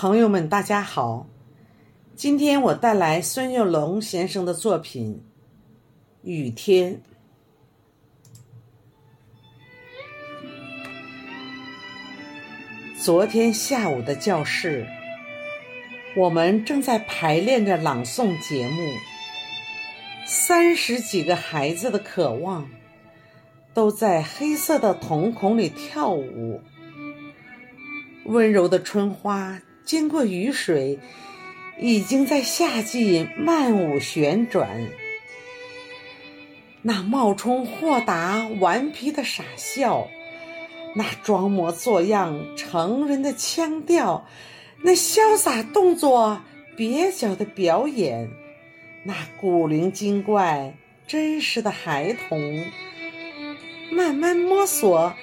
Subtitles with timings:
[0.00, 1.26] 朋友们，大家好！
[2.16, 5.22] 今天我带来孙月龙先生的作品
[6.26, 6.94] 《雨天》。
[12.98, 14.86] 昨天下午的教室，
[16.16, 18.94] 我们正在排练着朗诵节目。
[20.24, 22.66] 三十几个孩子的渴望，
[23.74, 26.62] 都在黑色的瞳孔里跳舞。
[28.24, 29.60] 温柔的春花。
[29.84, 30.98] 经过雨水，
[31.78, 34.88] 已经在夏季漫舞旋转。
[36.82, 40.08] 那冒充豁达顽皮的傻笑，
[40.94, 44.26] 那装模作样成人的腔调，
[44.82, 46.40] 那潇洒动作
[46.76, 48.30] 蹩脚的表演，
[49.04, 50.74] 那古灵精怪
[51.06, 52.64] 真实的孩童，
[53.90, 55.14] 慢慢摸索，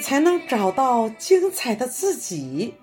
[0.00, 2.74] 才能找到精彩的自己。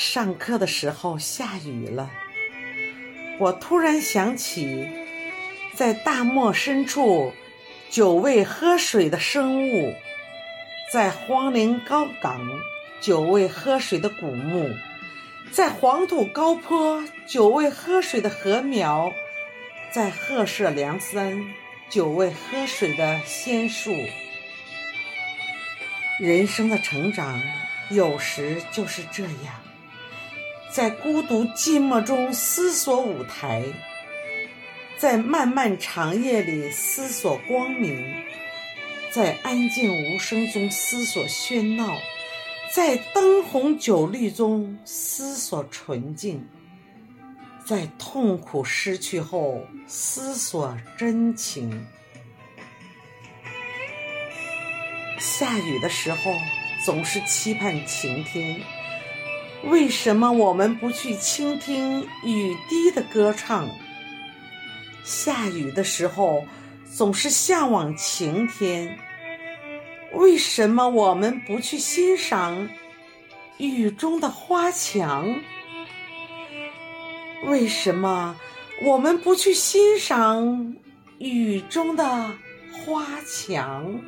[0.00, 2.10] 上课的时候下雨了，
[3.38, 4.88] 我突然想起，
[5.74, 7.34] 在大漠深处
[7.90, 9.94] 久未喝水的生物，
[10.90, 12.40] 在荒陵高岗
[13.02, 14.70] 久未喝水的古墓，
[15.52, 19.12] 在黄土高坡久未喝水的禾苗，
[19.92, 21.44] 在鹤舍梁山
[21.90, 23.94] 久未喝水的仙树。
[26.18, 27.38] 人生的成长，
[27.90, 29.69] 有时就是这样。
[30.72, 33.64] 在孤独寂寞中思索舞台，
[34.96, 38.22] 在漫漫长夜里思索光明，
[39.10, 41.98] 在安静无声中思索喧闹，
[42.72, 46.46] 在灯红酒绿中思索纯净，
[47.64, 51.84] 在痛苦失去后思索真情。
[55.18, 56.32] 下雨的时候，
[56.84, 58.60] 总是期盼晴天。
[59.64, 63.68] 为什么我们不去倾听雨滴的歌唱？
[65.04, 66.44] 下雨的时候
[66.90, 68.98] 总是向往晴天。
[70.12, 72.68] 为什么我们不去欣赏
[73.58, 75.34] 雨中的花墙？
[77.46, 78.36] 为什么
[78.82, 80.74] 我们不去欣赏
[81.18, 82.04] 雨中的
[82.72, 84.00] 花墙？